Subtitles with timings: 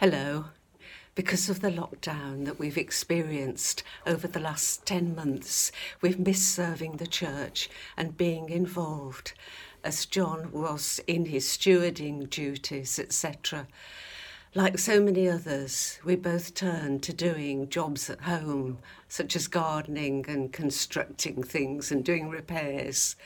[0.00, 0.46] Hello.
[1.14, 6.96] Because of the lockdown that we've experienced over the last 10 months, we've missed serving
[6.96, 9.34] the church and being involved
[9.84, 13.68] as John was in his stewarding duties, etc.
[14.54, 20.24] Like so many others, we both turned to doing jobs at home, such as gardening
[20.26, 23.16] and constructing things and doing repairs.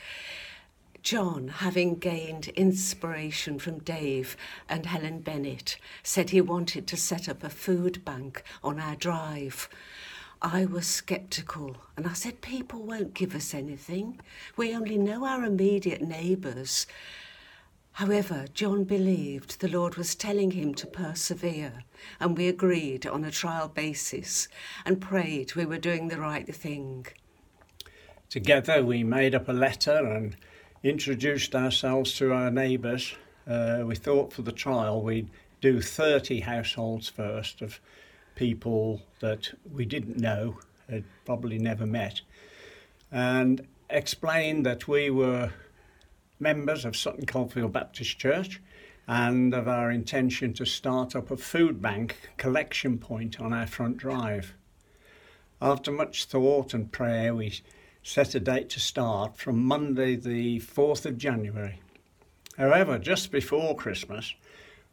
[1.05, 4.35] John, having gained inspiration from Dave
[4.67, 9.69] and Helen Bennett, said he wanted to set up a food bank on our drive.
[10.41, 14.19] I was sceptical and I said, People won't give us anything.
[14.57, 16.87] We only know our immediate neighbours.
[17.91, 21.83] However, John believed the Lord was telling him to persevere,
[22.19, 24.47] and we agreed on a trial basis
[24.87, 27.05] and prayed we were doing the right thing.
[28.27, 30.35] Together, we made up a letter and
[30.85, 33.15] introduced ourselves to our neighbours.
[33.47, 35.27] Uh, we thought for the trial we'd
[35.59, 37.79] do 30 households first of
[38.35, 42.21] people that we didn't know, had probably never met,
[43.11, 45.51] and explained that we were
[46.39, 48.61] members of Sutton Coldfield Baptist Church
[49.07, 53.97] and of our intention to start up a food bank collection point on our front
[53.97, 54.53] drive.
[55.59, 57.53] After much thought and prayer, we
[58.05, 61.81] set a date to start from Monday, the 4th of January.
[62.55, 64.35] However, just before Christmas,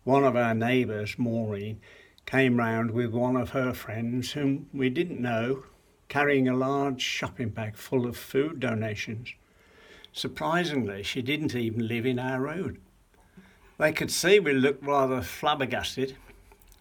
[0.02, 1.78] one of our neighbours, Maureen,
[2.24, 5.64] came round with one of her friends whom we didn't know,
[6.08, 9.34] carrying a large shopping bag full of food donations.
[10.14, 12.80] Surprisingly, she didn't even live in our road.
[13.76, 16.16] They could see we looked rather flabbergasted,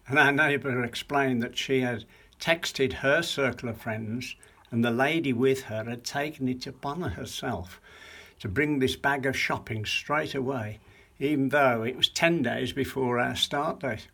[0.08, 2.06] and our neighbour explained that she had
[2.40, 4.34] texted her circle of friends
[4.72, 7.80] and the lady with her had taken it upon herself
[8.40, 10.80] to bring this bag of shopping straight away,
[11.20, 14.08] even though it was 10 days before our start date.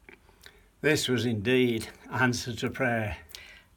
[0.82, 3.16] This was indeed answer to prayer.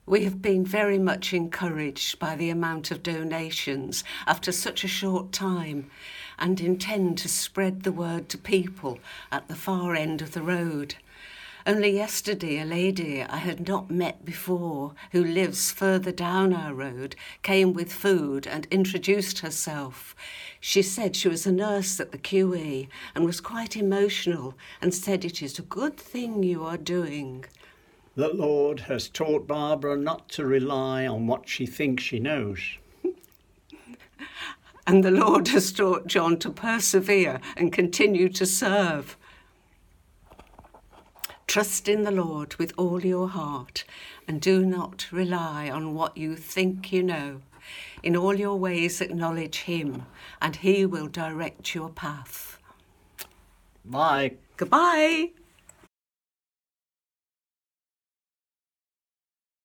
[0.06, 5.32] We have been very much encouraged by the amount of donations after such a short
[5.32, 5.90] time
[6.38, 9.00] and intend to spread the word to people
[9.32, 10.96] at the far end of the road.
[11.66, 17.16] Only yesterday, a lady I had not met before, who lives further down our road,
[17.44, 20.16] came with food and introduced herself.
[20.60, 25.24] She said she was a nurse at the QE and was quite emotional and said,
[25.24, 27.46] It is a good thing you are doing.
[28.16, 32.60] The Lord has taught Barbara not to rely on what she thinks she knows.
[34.88, 39.16] and the Lord has taught John to persevere and continue to serve.
[41.52, 43.84] Trust in the Lord with all your heart
[44.26, 47.42] and do not rely on what you think you know.
[48.02, 50.06] In all your ways, acknowledge Him,
[50.42, 52.58] and He will direct your path.
[53.84, 54.36] Bye.
[54.56, 55.32] Goodbye.